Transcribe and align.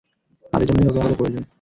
আর 0.53 0.59
এজন্যই 0.61 0.87
ওকে 0.87 0.99
আমাদের 0.99 1.17
প্রয়োজন। 1.17 1.43